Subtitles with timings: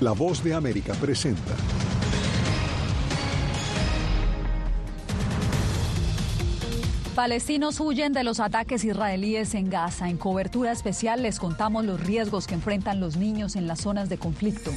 [0.00, 1.54] La voz de América presenta.
[7.14, 10.08] Palestinos huyen de los ataques israelíes en Gaza.
[10.08, 14.16] En cobertura especial les contamos los riesgos que enfrentan los niños en las zonas de
[14.16, 14.70] conflicto.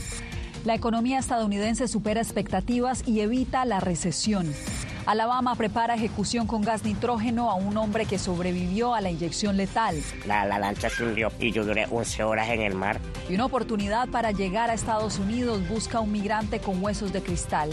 [0.65, 4.53] La economía estadounidense supera expectativas y evita la recesión.
[5.05, 10.01] Alabama prepara ejecución con gas nitrógeno a un hombre que sobrevivió a la inyección letal.
[10.25, 12.99] La, lancha se hundió y yo duré 11 horas en el mar.
[13.29, 17.69] Y una oportunidad para llegar a Estados Unidos busca un migrante con huesos de cristal.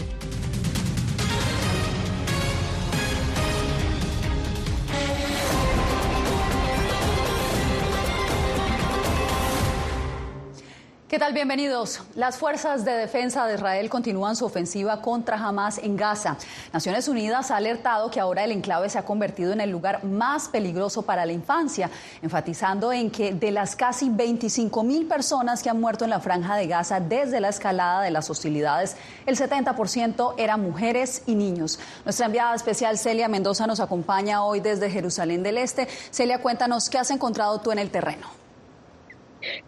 [11.11, 11.33] ¿Qué tal?
[11.33, 11.99] Bienvenidos.
[12.15, 16.37] Las fuerzas de defensa de Israel continúan su ofensiva contra Hamas en Gaza.
[16.71, 20.47] Naciones Unidas ha alertado que ahora el enclave se ha convertido en el lugar más
[20.47, 21.89] peligroso para la infancia,
[22.21, 26.55] enfatizando en que de las casi 25 mil personas que han muerto en la franja
[26.55, 31.77] de Gaza desde la escalada de las hostilidades, el 70% eran mujeres y niños.
[32.05, 35.89] Nuestra enviada especial Celia Mendoza nos acompaña hoy desde Jerusalén del Este.
[36.09, 38.40] Celia, cuéntanos qué has encontrado tú en el terreno.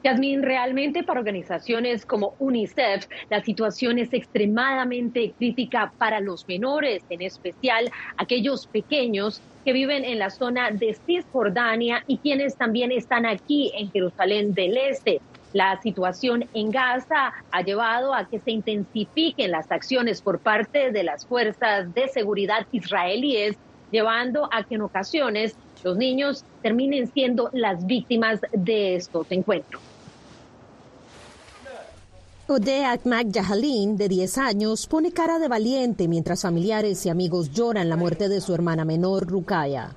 [0.04, 7.22] Yasmin, realmente para organizaciones como UNICEF, la situación es extremadamente crítica para los menores, en
[7.22, 13.72] especial aquellos pequeños que viven en la zona de Cisjordania y quienes también están aquí
[13.78, 15.22] en Jerusalén del Este.
[15.54, 21.04] La situación en Gaza ha llevado a que se intensifiquen las acciones por parte de
[21.04, 23.56] las fuerzas de seguridad israelíes,
[23.92, 29.81] llevando a que en ocasiones los niños terminen siendo las víctimas de estos encuentros.
[32.48, 37.95] Odeak McJahalin, de 10 años, pone cara de valiente mientras familiares y amigos lloran la
[37.95, 39.95] muerte de su hermana menor, Rukaya.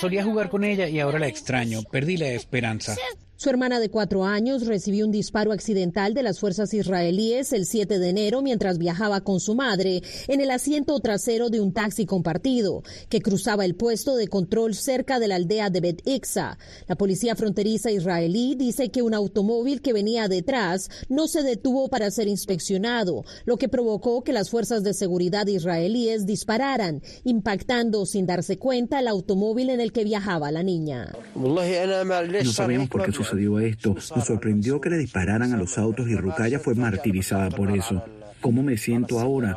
[0.00, 1.80] Solía jugar con ella y ahora la extraño.
[1.90, 2.96] Perdí la esperanza.
[3.38, 7.98] Su hermana de cuatro años recibió un disparo accidental de las fuerzas israelíes el 7
[7.98, 12.82] de enero mientras viajaba con su madre en el asiento trasero de un taxi compartido
[13.10, 16.56] que cruzaba el puesto de control cerca de la aldea de Bet Iksa.
[16.88, 22.10] La policía fronteriza israelí dice que un automóvil que venía detrás no se detuvo para
[22.10, 28.56] ser inspeccionado, lo que provocó que las fuerzas de seguridad israelíes dispararan, impactando sin darse
[28.56, 31.12] cuenta el automóvil en el que viajaba la niña.
[31.34, 33.94] No sabemos por qué sucedió esto.
[34.14, 38.02] Nos sorprendió que le dispararan a los autos y Rukaya fue martirizada por eso.
[38.40, 39.56] ¿Cómo me siento ahora?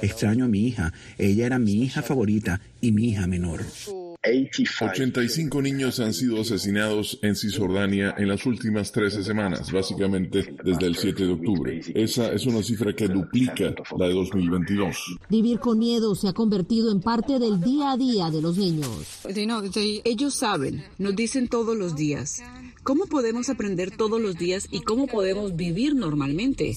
[0.00, 0.92] Extraño a mi hija.
[1.16, 3.62] Ella era mi hija favorita y mi hija menor.
[4.80, 10.96] 85 niños han sido asesinados en Cisjordania en las últimas 13 semanas, básicamente desde el
[10.96, 11.80] 7 de octubre.
[11.94, 15.18] Esa es una cifra que duplica la de 2022.
[15.28, 19.20] Vivir con miedo se ha convertido en parte del día a día de los niños.
[20.04, 22.42] Ellos saben, nos dicen todos los días.
[22.82, 26.76] ¿Cómo podemos aprender todos los días y cómo podemos vivir normalmente?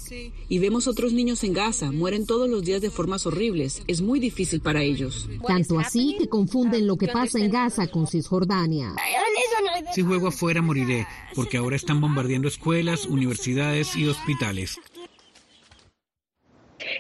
[0.49, 3.83] Y vemos otros niños en Gaza, mueren todos los días de formas horribles.
[3.87, 5.29] Es muy difícil para ellos.
[5.47, 8.95] Tanto así que confunden lo que pasa en Gaza con Cisjordania.
[9.93, 14.79] Si juego afuera moriré, porque ahora están bombardeando escuelas, universidades y hospitales.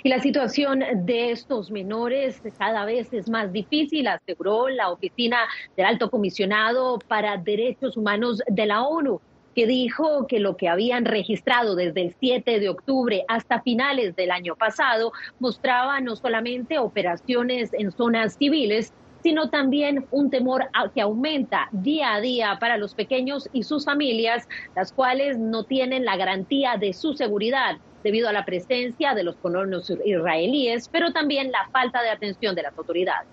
[0.03, 5.37] Y la situación de estos menores cada vez es más difícil, aseguró la oficina
[5.77, 9.21] del Alto Comisionado para Derechos Humanos de la ONU
[9.53, 14.31] que dijo que lo que habían registrado desde el 7 de octubre hasta finales del
[14.31, 21.67] año pasado mostraba no solamente operaciones en zonas civiles, sino también un temor que aumenta
[21.73, 26.77] día a día para los pequeños y sus familias, las cuales no tienen la garantía
[26.77, 32.01] de su seguridad debido a la presencia de los colonos israelíes, pero también la falta
[32.01, 33.27] de atención de las autoridades.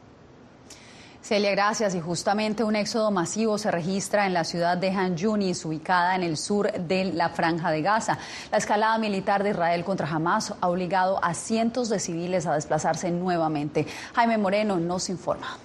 [1.28, 1.94] Celia, gracias.
[1.94, 6.22] Y justamente un éxodo masivo se registra en la ciudad de Han Yunis, ubicada en
[6.22, 8.18] el sur de la Franja de Gaza.
[8.50, 13.10] La escalada militar de Israel contra Hamas ha obligado a cientos de civiles a desplazarse
[13.10, 13.86] nuevamente.
[14.14, 15.58] Jaime Moreno nos informa.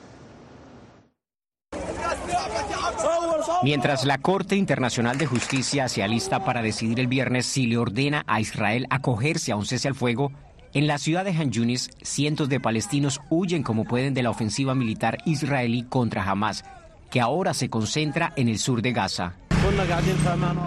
[3.64, 8.26] Mientras la Corte Internacional de Justicia se alista para decidir el viernes si le ordena
[8.28, 10.34] a Israel acogerse a un cese al fuego,
[10.74, 14.76] en la ciudad de Han Yunis, cientos de palestinos huyen como pueden de la ofensiva
[14.76, 16.66] militar israelí contra Hamas,
[17.10, 19.38] que ahora se concentra en el sur de Gaza.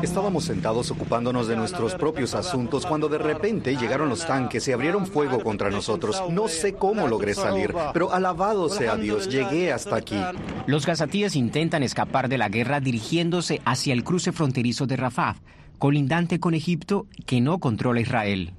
[0.03, 5.07] Estábamos sentados ocupándonos de nuestros propios asuntos cuando de repente llegaron los tanques y abrieron
[5.07, 6.23] fuego contra nosotros.
[6.31, 10.19] No sé cómo logré salir, pero alabado sea Dios, llegué hasta aquí.
[10.67, 15.37] Los gazatíes intentan escapar de la guerra dirigiéndose hacia el cruce fronterizo de Rafah,
[15.79, 18.55] colindante con Egipto que no controla Israel.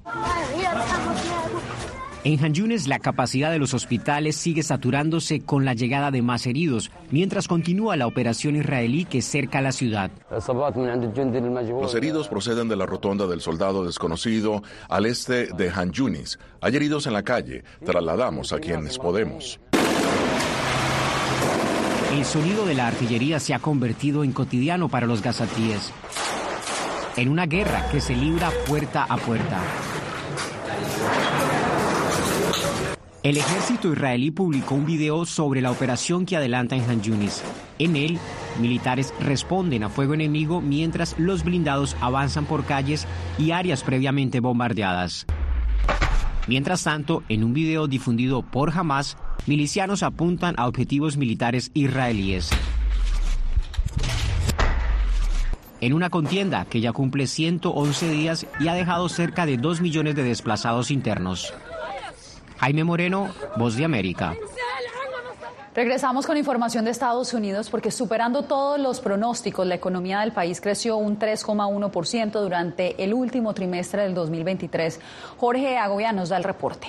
[2.24, 6.46] En Han Yunis, la capacidad de los hospitales sigue saturándose con la llegada de más
[6.46, 10.10] heridos, mientras continúa la operación israelí que cerca la ciudad.
[10.30, 16.38] Los heridos proceden de la rotonda del soldado desconocido al este de Han Yunis.
[16.60, 17.62] Hay heridos en la calle.
[17.84, 19.60] Trasladamos a quienes podemos.
[22.12, 25.92] El sonido de la artillería se ha convertido en cotidiano para los gazatíes.
[27.16, 29.60] En una guerra que se libra puerta a puerta.
[33.24, 37.42] El ejército israelí publicó un video sobre la operación que adelanta en Han Yunis.
[37.80, 38.16] En él,
[38.60, 45.26] militares responden a fuego enemigo mientras los blindados avanzan por calles y áreas previamente bombardeadas.
[46.46, 49.16] Mientras tanto, en un video difundido por Hamas,
[49.46, 52.50] milicianos apuntan a objetivos militares israelíes.
[55.80, 60.14] En una contienda que ya cumple 111 días y ha dejado cerca de 2 millones
[60.14, 61.52] de desplazados internos.
[62.58, 64.34] Jaime Moreno, Voz de América.
[65.74, 70.60] Regresamos con información de Estados Unidos porque superando todos los pronósticos, la economía del país
[70.60, 74.98] creció un 3,1% durante el último trimestre del 2023.
[75.36, 76.88] Jorge Agoya nos da el reporte.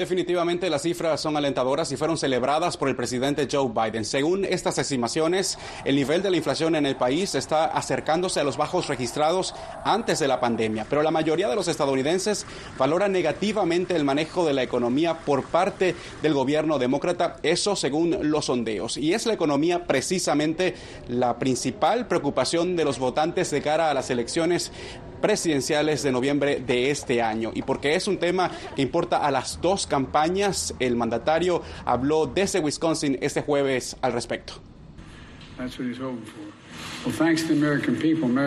[0.00, 4.06] Definitivamente las cifras son alentadoras y fueron celebradas por el presidente Joe Biden.
[4.06, 8.56] Según estas estimaciones, el nivel de la inflación en el país está acercándose a los
[8.56, 9.54] bajos registrados
[9.84, 12.46] antes de la pandemia, pero la mayoría de los estadounidenses
[12.78, 18.46] valoran negativamente el manejo de la economía por parte del gobierno demócrata, eso según los
[18.46, 18.96] sondeos.
[18.96, 20.76] Y es la economía precisamente
[21.08, 24.72] la principal preocupación de los votantes de cara a las elecciones
[25.20, 27.50] presidenciales de noviembre de este año.
[27.54, 32.60] Y porque es un tema que importa a las dos campañas, el mandatario habló desde
[32.60, 34.54] Wisconsin este jueves al respecto.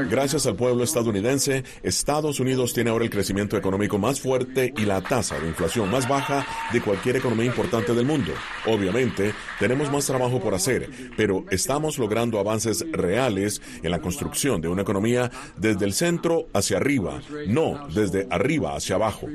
[0.09, 5.01] Gracias al pueblo estadounidense, Estados Unidos tiene ahora el crecimiento económico más fuerte y la
[5.01, 8.31] tasa de inflación más baja de cualquier economía importante del mundo.
[8.67, 14.67] Obviamente, tenemos más trabajo por hacer, pero estamos logrando avances reales en la construcción de
[14.67, 19.27] una economía desde el centro hacia arriba, no desde arriba hacia abajo.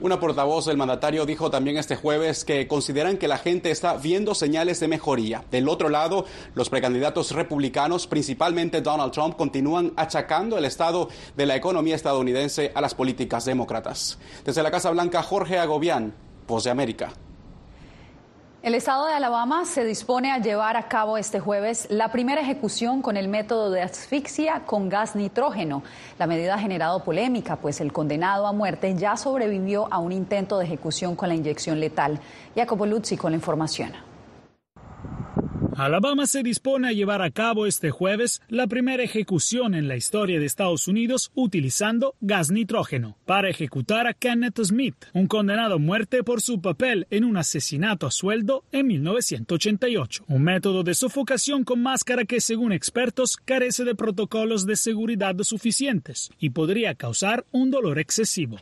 [0.00, 4.34] Una portavoz del mandatario dijo también este jueves que consideran que la gente está viendo
[4.34, 5.44] señales de mejoría.
[5.50, 6.24] Del otro lado,
[6.54, 12.80] los precandidatos republicanos, principalmente Donald Trump, continúan achacando el estado de la economía estadounidense a
[12.80, 14.18] las políticas demócratas.
[14.42, 16.14] Desde la Casa Blanca, Jorge Agobián,
[16.48, 17.10] Voz de América.
[18.62, 23.02] El estado de Alabama se dispone a llevar a cabo este jueves la primera ejecución
[23.02, 25.82] con el método de asfixia con gas nitrógeno.
[26.18, 30.56] La medida ha generado polémica, pues el condenado a muerte ya sobrevivió a un intento
[30.56, 32.18] de ejecución con la inyección letal.
[32.54, 34.15] Jacopo Luzzi con la información.
[35.78, 40.40] Alabama se dispone a llevar a cabo este jueves la primera ejecución en la historia
[40.40, 46.22] de Estados Unidos utilizando gas nitrógeno para ejecutar a Kenneth Smith, un condenado a muerte
[46.22, 50.24] por su papel en un asesinato a sueldo en 1988.
[50.28, 56.30] Un método de sofocación con máscara que, según expertos, carece de protocolos de seguridad suficientes
[56.38, 58.56] y podría causar un dolor excesivo.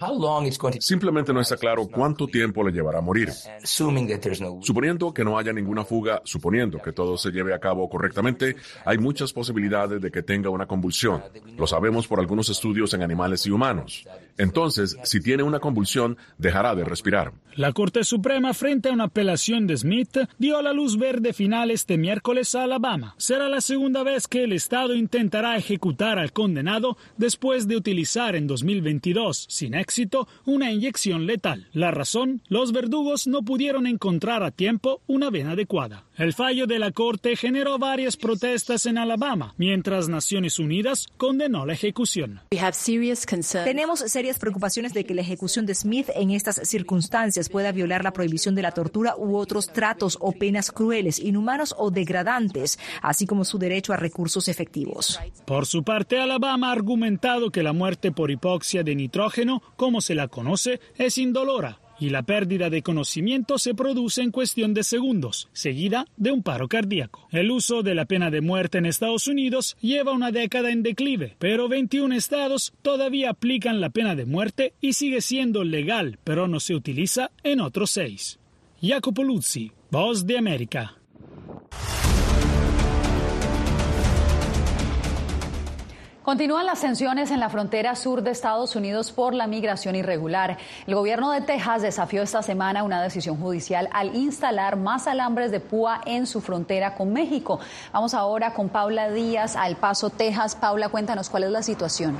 [0.80, 3.30] Simplemente no está claro cuánto tiempo le llevará a morir.
[3.62, 8.56] Suponiendo que no haya ninguna fuga, suponiendo que todo todo se lleve a cabo correctamente,
[8.86, 11.22] hay muchas posibilidades de que tenga una convulsión.
[11.58, 14.06] Lo sabemos por algunos estudios en animales y humanos.
[14.38, 17.32] Entonces, si tiene una convulsión, dejará de respirar.
[17.56, 21.98] La Corte Suprema, frente a una apelación de Smith, dio la luz verde final este
[21.98, 23.14] miércoles a Alabama.
[23.18, 28.46] Será la segunda vez que el Estado intentará ejecutar al condenado después de utilizar en
[28.46, 31.68] 2022, sin éxito, una inyección letal.
[31.72, 36.04] La razón, los verdugos no pudieron encontrar a tiempo una vena adecuada.
[36.16, 41.72] El fallo de la Corte generó varias protestas en Alabama, mientras Naciones Unidas condenó la
[41.72, 42.40] ejecución.
[43.64, 48.12] Tenemos serias preocupaciones de que la ejecución de Smith en estas circunstancias pueda violar la
[48.12, 53.44] prohibición de la tortura u otros tratos o penas crueles, inhumanos o degradantes, así como
[53.44, 55.18] su derecho a recursos efectivos.
[55.44, 60.14] Por su parte, Alabama ha argumentado que la muerte por hipoxia de nitrógeno, como se
[60.14, 65.48] la conoce, es indolora y la pérdida de conocimiento se produce en cuestión de segundos,
[65.54, 67.26] seguida de un paro cardíaco.
[67.30, 71.34] El uso de la pena de muerte en Estados Unidos lleva una década en declive,
[71.38, 76.60] pero 21 estados todavía aplican la pena de muerte y sigue siendo legal, pero no
[76.60, 78.38] se utiliza en otros seis.
[78.82, 80.98] Jacopo Luzzi, Voz de América.
[86.24, 90.56] Continúan las tensiones en la frontera sur de Estados Unidos por la migración irregular.
[90.86, 95.60] El gobierno de Texas desafió esta semana una decisión judicial al instalar más alambres de
[95.60, 97.60] púa en su frontera con México.
[97.92, 100.56] Vamos ahora con Paula Díaz al Paso, Texas.
[100.56, 102.16] Paula, cuéntanos cuál es la situación.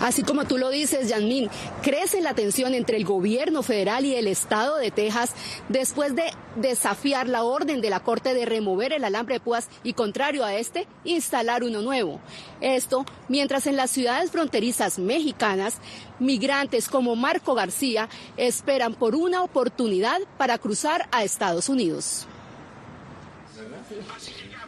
[0.00, 1.50] Así como tú lo dices, Yanmin,
[1.82, 5.34] crece la tensión entre el gobierno federal y el estado de Texas
[5.68, 6.24] después de
[6.56, 10.54] desafiar la orden de la Corte de remover el alambre de púas y, contrario a
[10.54, 12.20] este, instalar uno nuevo.
[12.60, 15.78] Esto mientras en las ciudades fronterizas mexicanas,
[16.20, 22.26] migrantes como Marco García esperan por una oportunidad para cruzar a Estados Unidos.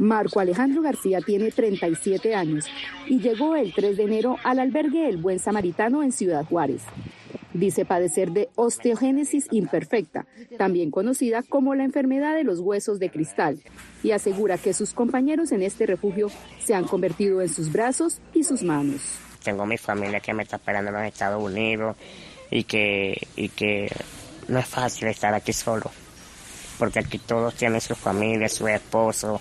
[0.01, 2.65] Marco Alejandro García tiene 37 años
[3.07, 6.83] y llegó el 3 de enero al albergue El Buen Samaritano en Ciudad Juárez.
[7.53, 10.25] Dice padecer de osteogénesis imperfecta,
[10.57, 13.61] también conocida como la enfermedad de los huesos de cristal,
[14.03, 18.45] y asegura que sus compañeros en este refugio se han convertido en sus brazos y
[18.45, 19.03] sus manos.
[19.45, 21.97] Tengo mi familia que me está esperando en los Estados Unidos
[22.51, 23.93] y que, y que
[24.49, 25.91] no es fácil estar aquí solo,
[26.79, 29.41] porque aquí todos tienen su familia, su esposo,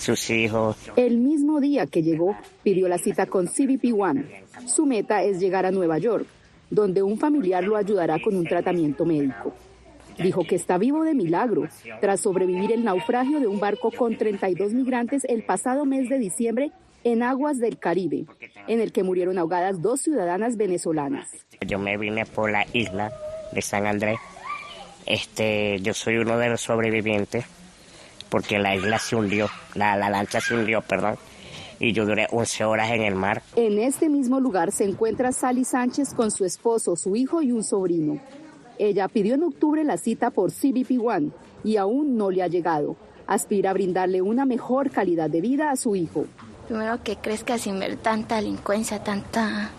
[0.00, 0.76] sus hijos.
[0.96, 4.44] El mismo día que llegó, pidió la cita con CBP One.
[4.66, 6.26] Su meta es llegar a Nueva York,
[6.70, 9.54] donde un familiar lo ayudará con un tratamiento médico.
[10.18, 11.68] Dijo que está vivo de milagro
[12.00, 16.72] tras sobrevivir el naufragio de un barco con 32 migrantes el pasado mes de diciembre
[17.04, 18.26] en aguas del Caribe,
[18.66, 21.28] en el que murieron ahogadas dos ciudadanas venezolanas.
[21.66, 23.10] Yo me vine por la isla
[23.52, 24.18] de San Andrés.
[25.06, 27.46] Este, yo soy uno de los sobrevivientes
[28.30, 31.16] porque la isla se hundió, la, la lancha se hundió, perdón,
[31.78, 33.42] y yo duré 11 horas en el mar.
[33.56, 37.64] En este mismo lugar se encuentra Sally Sánchez con su esposo, su hijo y un
[37.64, 38.20] sobrino.
[38.78, 41.30] Ella pidió en octubre la cita por CBP One
[41.64, 42.96] y aún no le ha llegado.
[43.26, 46.26] Aspira a brindarle una mejor calidad de vida a su hijo.
[46.66, 49.70] Primero que crezca sin ver tanta delincuencia, tanta...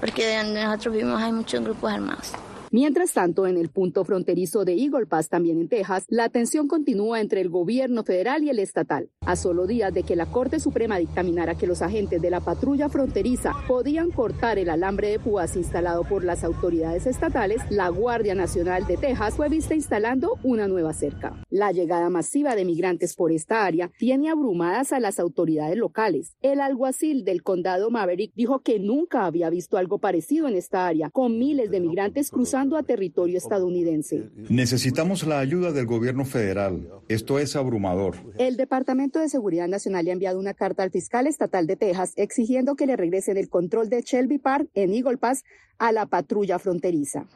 [0.00, 2.32] Porque de donde nosotros vivimos hay muchos grupos armados.
[2.72, 7.20] Mientras tanto, en el punto fronterizo de Eagle Pass, también en Texas, la tensión continúa
[7.20, 9.10] entre el gobierno federal y el estatal.
[9.22, 12.88] A solo días de que la Corte Suprema dictaminara que los agentes de la patrulla
[12.88, 18.86] fronteriza podían cortar el alambre de púas instalado por las autoridades estatales, la Guardia Nacional
[18.86, 21.44] de Texas fue vista instalando una nueva cerca.
[21.50, 26.36] La llegada masiva de migrantes por esta área tiene abrumadas a las autoridades locales.
[26.40, 31.10] El alguacil del condado Maverick dijo que nunca había visto algo parecido en esta área,
[31.10, 34.30] con miles de migrantes cruzando a territorio estadounidense.
[34.48, 36.88] Necesitamos la ayuda del gobierno federal.
[37.08, 38.16] Esto es abrumador.
[38.38, 42.12] El Departamento de Seguridad Nacional le ha enviado una carta al fiscal estatal de Texas
[42.16, 45.44] exigiendo que le regresen el control de Shelby Park en Eagle Pass
[45.78, 47.26] a la patrulla fronteriza.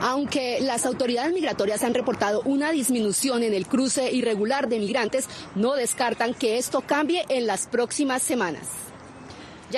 [0.00, 5.74] Aunque las autoridades migratorias han reportado una disminución en el cruce irregular de migrantes, no
[5.74, 8.83] descartan que esto cambie en las próximas semanas.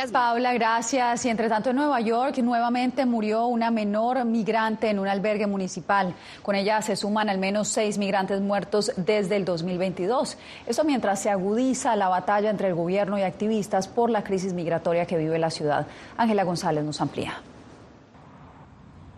[0.04, 1.24] Paula, gracias.
[1.24, 6.14] Y entre tanto en Nueva York nuevamente murió una menor migrante en un albergue municipal.
[6.42, 10.36] Con ella se suman al menos seis migrantes muertos desde el 2022.
[10.66, 15.06] Esto mientras se agudiza la batalla entre el gobierno y activistas por la crisis migratoria
[15.06, 15.86] que vive la ciudad.
[16.18, 17.40] Ángela González nos amplía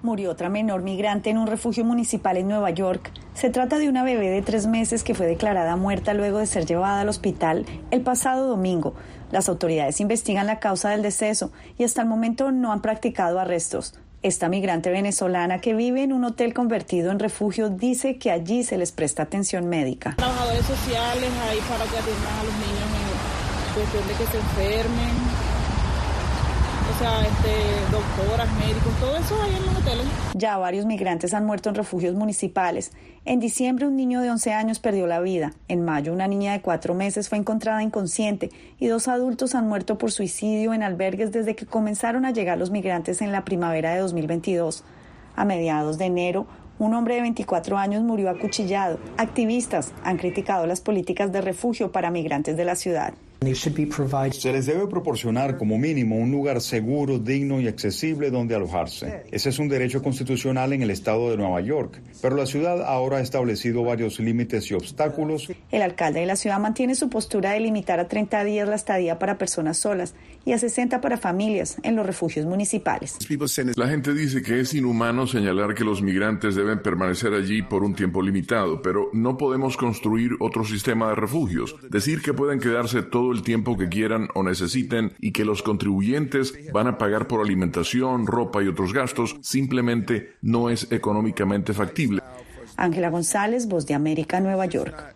[0.00, 3.10] murió otra menor migrante en un refugio municipal en Nueva York.
[3.34, 6.66] Se trata de una bebé de tres meses que fue declarada muerta luego de ser
[6.66, 8.94] llevada al hospital el pasado domingo.
[9.30, 13.94] Las autoridades investigan la causa del deceso y hasta el momento no han practicado arrestos.
[14.22, 18.76] Esta migrante venezolana que vive en un hotel convertido en refugio dice que allí se
[18.76, 20.16] les presta atención médica.
[20.16, 22.88] Trabajadores sociales ahí para que atiendan a los niños
[23.68, 25.37] en cuestión de que se enfermen
[26.98, 30.06] sea, este, doctoras, médicos, todo eso hay en los hoteles.
[30.34, 32.92] Ya varios migrantes han muerto en refugios municipales.
[33.24, 35.52] En diciembre un niño de 11 años perdió la vida.
[35.68, 38.50] En mayo una niña de cuatro meses fue encontrada inconsciente
[38.80, 42.70] y dos adultos han muerto por suicidio en albergues desde que comenzaron a llegar los
[42.70, 44.82] migrantes en la primavera de 2022.
[45.36, 46.46] A mediados de enero,
[46.80, 48.98] un hombre de 24 años murió acuchillado.
[49.18, 53.14] Activistas han criticado las políticas de refugio para migrantes de la ciudad.
[53.40, 59.22] Se les debe proporcionar como mínimo un lugar seguro, digno y accesible donde alojarse.
[59.30, 63.18] Ese es un derecho constitucional en el estado de Nueva York, pero la ciudad ahora
[63.18, 65.52] ha establecido varios límites y obstáculos.
[65.70, 69.20] El alcalde de la ciudad mantiene su postura de limitar a 30 días la estadía
[69.20, 70.14] para personas solas
[70.44, 73.18] y a 60 para familias en los refugios municipales.
[73.76, 77.94] La gente dice que es inhumano señalar que los migrantes deben permanecer allí por un
[77.94, 81.76] tiempo limitado, pero no podemos construir otro sistema de refugios.
[81.88, 86.54] Decir que pueden quedarse todo el tiempo que quieran o necesiten y que los contribuyentes
[86.72, 92.22] van a pagar por alimentación, ropa y otros gastos simplemente no es económicamente factible.
[92.78, 95.14] Ángela González, Voz de América, Nueva York.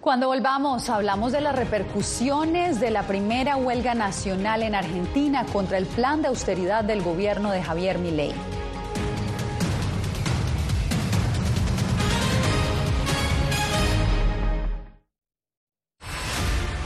[0.00, 5.86] Cuando volvamos, hablamos de las repercusiones de la primera huelga nacional en Argentina contra el
[5.86, 8.32] plan de austeridad del gobierno de Javier Milei.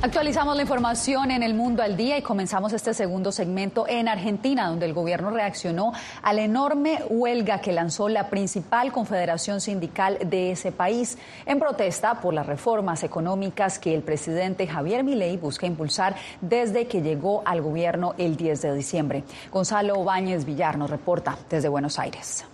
[0.00, 4.68] Actualizamos la información en el mundo al día y comenzamos este segundo segmento en Argentina,
[4.68, 10.52] donde el gobierno reaccionó a la enorme huelga que lanzó la principal confederación sindical de
[10.52, 16.14] ese país en protesta por las reformas económicas que el presidente Javier Milei busca impulsar
[16.40, 19.24] desde que llegó al gobierno el 10 de diciembre.
[19.50, 22.44] Gonzalo Báñez Villar nos reporta desde Buenos Aires.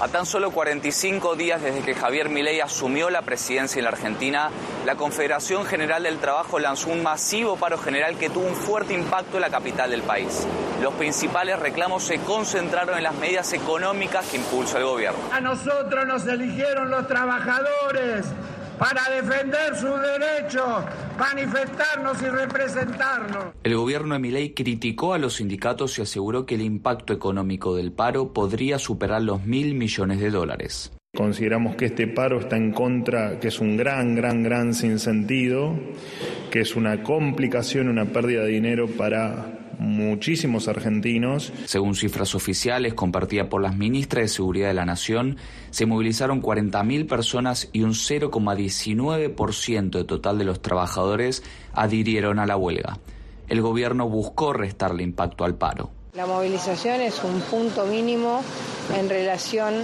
[0.00, 4.48] A tan solo 45 días desde que Javier Milei asumió la presidencia en la Argentina,
[4.86, 9.36] la Confederación General del Trabajo lanzó un masivo paro general que tuvo un fuerte impacto
[9.36, 10.46] en la capital del país.
[10.80, 15.18] Los principales reclamos se concentraron en las medidas económicas que impulsa el gobierno.
[15.32, 18.24] A nosotros nos eligieron los trabajadores
[18.80, 20.84] para defender sus derechos,
[21.18, 23.44] manifestarnos y representarnos.
[23.62, 27.92] El gobierno de Milei criticó a los sindicatos y aseguró que el impacto económico del
[27.92, 30.92] paro podría superar los mil millones de dólares.
[31.14, 35.78] Consideramos que este paro está en contra, que es un gran, gran, gran sinsentido,
[36.50, 41.52] que es una complicación, una pérdida de dinero para muchísimos argentinos.
[41.64, 45.38] Según cifras oficiales compartidas por las ministras de Seguridad de la Nación,
[45.70, 52.56] se movilizaron 40.000 personas y un 0,19% de total de los trabajadores adhirieron a la
[52.56, 52.98] huelga.
[53.48, 55.90] El gobierno buscó restarle impacto al paro.
[56.14, 58.42] La movilización es un punto mínimo
[58.96, 59.74] en relación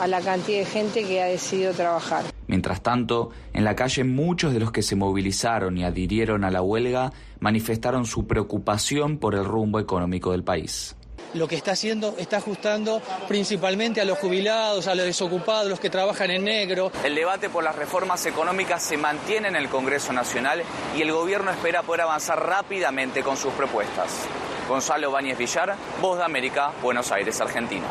[0.00, 2.24] a la cantidad de gente que ha decidido trabajar.
[2.48, 6.62] Mientras tanto, en la calle muchos de los que se movilizaron y adhirieron a la
[6.62, 10.96] huelga manifestaron su preocupación por el rumbo económico del país
[11.34, 15.90] lo que está haciendo está ajustando principalmente a los jubilados, a los desocupados, los que
[15.90, 16.90] trabajan en negro.
[17.04, 20.62] El debate por las reformas económicas se mantiene en el Congreso Nacional
[20.96, 24.26] y el gobierno espera poder avanzar rápidamente con sus propuestas.
[24.68, 27.86] Gonzalo Báñez Villar, Voz de América, Buenos Aires, Argentina.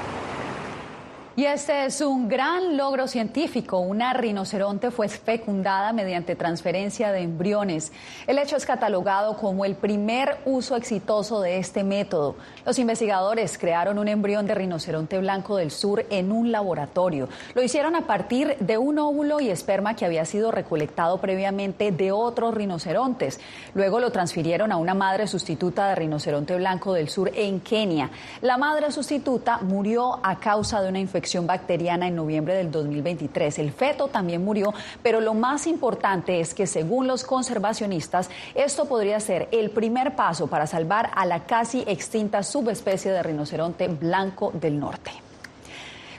[1.38, 3.78] Y este es un gran logro científico.
[3.78, 7.92] Una rinoceronte fue fecundada mediante transferencia de embriones.
[8.26, 12.38] El hecho es catalogado como el primer uso exitoso de este método.
[12.66, 17.30] Los investigadores crearon un embrión de rinoceronte blanco del sur en un laboratorio.
[17.54, 22.12] Lo hicieron a partir de un óvulo y esperma que había sido recolectado previamente de
[22.12, 23.40] otros rinocerontes.
[23.76, 28.10] Luego lo transfirieron a una madre sustituta de rinoceronte blanco del sur en Kenia.
[28.42, 33.60] La madre sustituta murió a causa de una infección bacteriana en noviembre del 2023.
[33.60, 39.20] El feto también murió, pero lo más importante es que según los conservacionistas, esto podría
[39.20, 44.80] ser el primer paso para salvar a la casi extinta subespecie de rinoceronte blanco del
[44.80, 45.12] norte.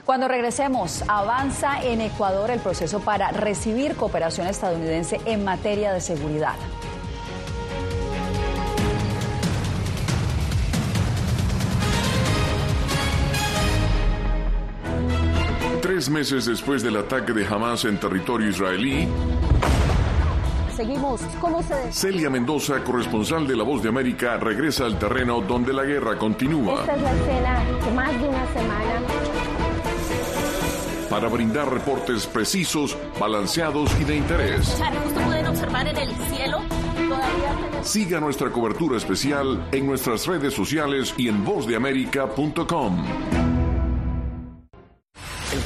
[0.05, 6.55] Cuando regresemos, avanza en Ecuador el proceso para recibir cooperación estadounidense en materia de seguridad.
[15.81, 19.07] Tres meses después del ataque de Hamas en territorio israelí,
[20.75, 21.19] Seguimos.
[21.41, 21.91] ¿Cómo se.?
[21.91, 26.79] Celia Mendoza, corresponsal de La Voz de América, regresa al terreno donde la guerra continúa.
[26.79, 29.01] Esta es la escena que más de una semana.
[31.09, 34.81] Para brindar reportes precisos, balanceados y de interés.
[35.25, 36.59] Pueden observar en el cielo.
[37.09, 43.03] Todavía Siga nuestra cobertura especial en nuestras redes sociales y en vozdeamerica.com.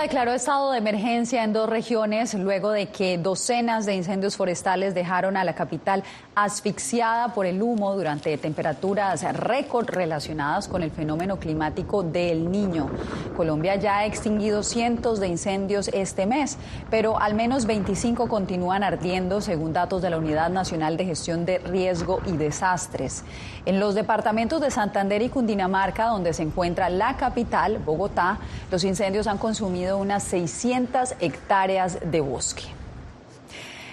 [0.00, 5.36] Declaró estado de emergencia en dos regiones luego de que docenas de incendios forestales dejaron
[5.36, 6.04] a la capital
[6.36, 12.88] asfixiada por el humo durante temperaturas récord relacionadas con el fenómeno climático del Niño.
[13.36, 16.58] Colombia ya ha extinguido cientos de incendios este mes,
[16.90, 21.58] pero al menos 25 continúan ardiendo según datos de la Unidad Nacional de Gestión de
[21.58, 23.24] Riesgo y Desastres.
[23.66, 28.38] En los departamentos de Santander y Cundinamarca, donde se encuentra la capital, Bogotá,
[28.70, 32.64] los incendios han consumido unas 600 hectáreas de bosque.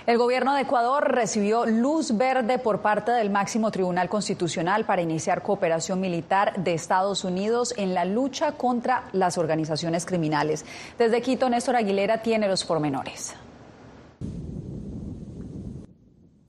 [0.05, 5.41] El gobierno de Ecuador recibió luz verde por parte del máximo tribunal constitucional para iniciar
[5.41, 10.63] cooperación militar de Estados Unidos en la lucha contra las organizaciones criminales.
[10.99, 13.33] Desde Quito, Néstor Aguilera tiene los pormenores.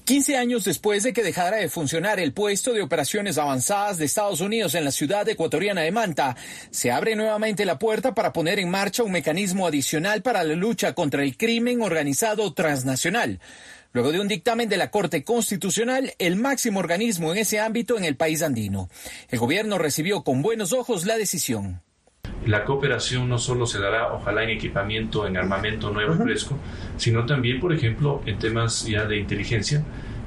[0.07, 4.41] 15 años después de que dejara de funcionar el puesto de operaciones avanzadas de Estados
[4.41, 6.37] Unidos en la ciudad ecuatoriana de Manta,
[6.71, 10.95] se abre nuevamente la puerta para poner en marcha un mecanismo adicional para la lucha
[10.95, 13.41] contra el crimen organizado transnacional.
[13.91, 18.05] Luego de un dictamen de la Corte Constitucional, el máximo organismo en ese ámbito en
[18.05, 18.89] el país andino.
[19.29, 21.83] El gobierno recibió con buenos ojos la decisión.
[22.45, 26.59] La cooperación no solo se dará, ojalá, en equipamiento, en armamento nuevo y fresco,
[26.97, 29.83] sino también, por ejemplo, en temas ya de inteligencia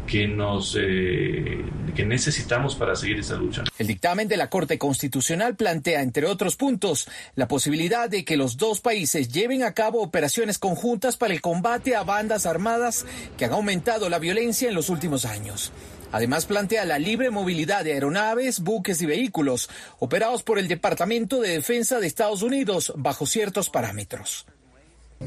[0.09, 1.63] que nos eh,
[1.95, 3.63] que necesitamos para seguir esta lucha.
[3.77, 8.57] El dictamen de la Corte Constitucional plantea, entre otros puntos, la posibilidad de que los
[8.57, 13.05] dos países lleven a cabo operaciones conjuntas para el combate a bandas armadas
[13.37, 15.71] que han aumentado la violencia en los últimos años.
[16.11, 19.69] Además, plantea la libre movilidad de aeronaves, buques y vehículos
[19.99, 24.45] operados por el Departamento de Defensa de Estados Unidos bajo ciertos parámetros.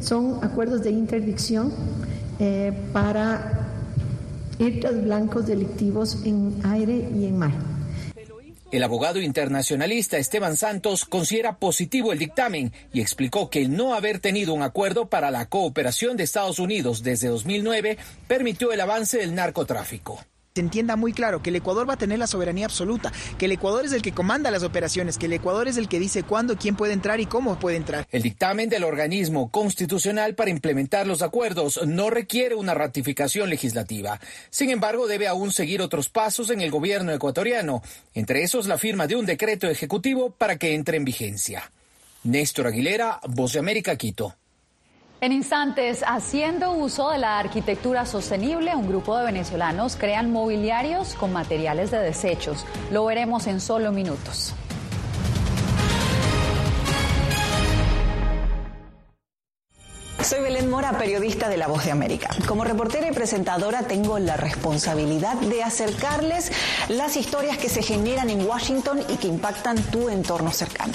[0.00, 1.72] Son acuerdos de interdicción
[2.40, 3.68] eh, para
[4.58, 7.52] hechos blancos delictivos en aire y en mar.
[8.72, 14.18] El abogado internacionalista Esteban Santos considera positivo el dictamen y explicó que el no haber
[14.18, 19.34] tenido un acuerdo para la cooperación de Estados Unidos desde 2009 permitió el avance del
[19.34, 23.46] narcotráfico se entienda muy claro que el Ecuador va a tener la soberanía absoluta, que
[23.46, 26.24] el Ecuador es el que comanda las operaciones, que el Ecuador es el que dice
[26.24, 28.06] cuándo, quién puede entrar y cómo puede entrar.
[28.10, 34.20] El dictamen del organismo constitucional para implementar los acuerdos no requiere una ratificación legislativa.
[34.50, 39.06] Sin embargo, debe aún seguir otros pasos en el gobierno ecuatoriano, entre esos la firma
[39.06, 41.70] de un decreto ejecutivo para que entre en vigencia.
[42.24, 44.36] Néstor Aguilera, Voz de América, Quito.
[45.22, 51.32] En instantes, haciendo uso de la arquitectura sostenible, un grupo de venezolanos crean mobiliarios con
[51.32, 52.66] materiales de desechos.
[52.90, 54.52] Lo veremos en solo minutos.
[60.24, 62.30] Soy Belén Mora, periodista de La Voz de América.
[62.48, 66.50] Como reportera y presentadora tengo la responsabilidad de acercarles
[66.88, 70.94] las historias que se generan en Washington y que impactan tu entorno cercano.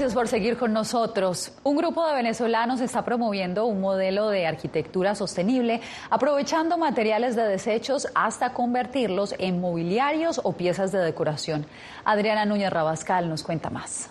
[0.00, 1.52] Gracias por seguir con nosotros.
[1.62, 8.08] Un grupo de venezolanos está promoviendo un modelo de arquitectura sostenible, aprovechando materiales de desechos
[8.14, 11.66] hasta convertirlos en mobiliarios o piezas de decoración.
[12.02, 14.08] Adriana Núñez Rabascal nos cuenta más.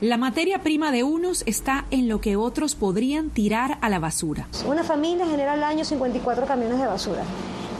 [0.00, 4.46] La materia prima de unos está en lo que otros podrían tirar a la basura.
[4.64, 7.24] Una familia genera al año 54 camiones de basura.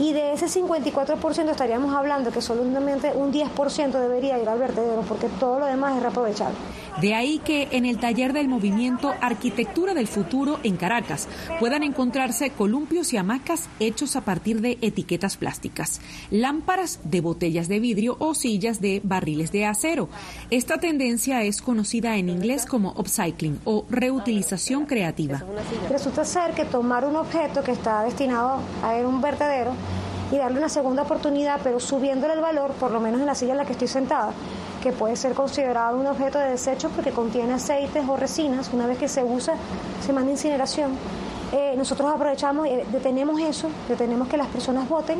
[0.03, 5.29] Y de ese 54% estaríamos hablando que solamente un 10% debería ir al vertedero porque
[5.29, 6.57] todo lo demás es reaprovechable.
[7.01, 11.27] De ahí que en el taller del movimiento Arquitectura del Futuro en Caracas
[11.59, 17.79] puedan encontrarse columpios y hamacas hechos a partir de etiquetas plásticas, lámparas de botellas de
[17.79, 20.09] vidrio o sillas de barriles de acero.
[20.51, 25.43] Esta tendencia es conocida en inglés como upcycling o reutilización creativa.
[25.89, 29.73] Resulta ser que tomar un objeto que está destinado a un vertedero
[30.31, 33.51] y darle una segunda oportunidad, pero subiéndole el valor, por lo menos en la silla
[33.51, 34.33] en la que estoy sentada,
[34.83, 38.97] que puede ser considerado un objeto de desecho porque contiene aceites o resinas, una vez
[38.97, 39.53] que se usa,
[40.05, 40.91] se manda incineración.
[41.53, 45.19] Eh, nosotros aprovechamos y detenemos eso, detenemos que las personas voten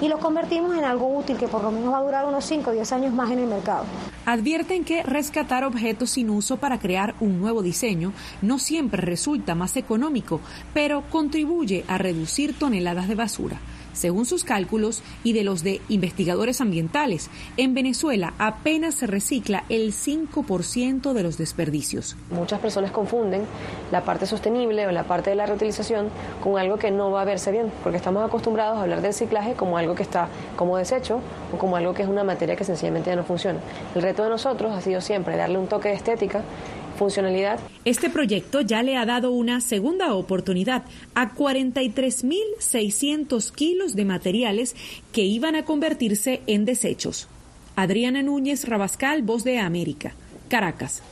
[0.00, 2.70] y lo convertimos en algo útil que por lo menos va a durar unos 5
[2.70, 3.84] o 10 años más en el mercado.
[4.24, 9.76] Advierten que rescatar objetos sin uso para crear un nuevo diseño no siempre resulta más
[9.76, 10.40] económico,
[10.72, 13.58] pero contribuye a reducir toneladas de basura.
[13.92, 19.92] Según sus cálculos y de los de investigadores ambientales, en Venezuela apenas se recicla el
[19.92, 22.16] 5% de los desperdicios.
[22.30, 23.44] Muchas personas confunden
[23.90, 26.08] la parte sostenible o la parte de la reutilización
[26.42, 29.54] con algo que no va a verse bien, porque estamos acostumbrados a hablar del reciclaje
[29.54, 31.20] como algo que está como desecho
[31.52, 33.58] o como algo que es una materia que sencillamente ya no funciona.
[33.94, 36.42] El reto de nosotros ha sido siempre darle un toque de estética
[36.92, 37.58] funcionalidad.
[37.84, 44.76] Este proyecto ya le ha dado una segunda oportunidad a 43.600 kilos de materiales
[45.12, 47.28] que iban a convertirse en desechos.
[47.76, 50.14] Adriana Núñez Rabascal, Voz de América,
[50.48, 51.02] Caracas.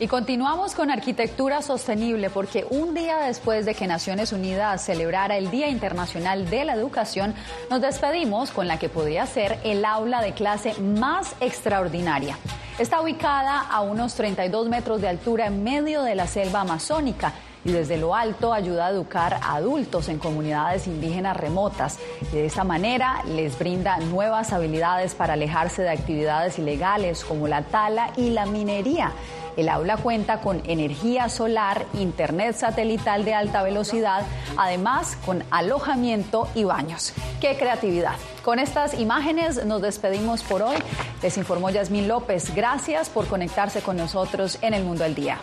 [0.00, 5.50] Y continuamos con arquitectura sostenible porque un día después de que Naciones Unidas celebrara el
[5.50, 7.34] Día Internacional de la Educación,
[7.68, 12.38] nos despedimos con la que podría ser el aula de clase más extraordinaria.
[12.80, 17.72] Está ubicada a unos 32 metros de altura en medio de la selva amazónica y
[17.72, 21.98] desde lo alto ayuda a educar a adultos en comunidades indígenas remotas
[22.32, 27.62] y de esta manera les brinda nuevas habilidades para alejarse de actividades ilegales como la
[27.62, 29.12] tala y la minería.
[29.56, 34.22] El aula cuenta con energía solar, internet satelital de alta velocidad,
[34.56, 37.12] además con alojamiento y baños.
[37.40, 38.14] ¡Qué creatividad!
[38.44, 40.76] Con estas imágenes nos despedimos por hoy.
[41.22, 42.54] Les informó Yasmín López.
[42.54, 45.38] Gracias por conectarse con nosotros en el Mundo al Día.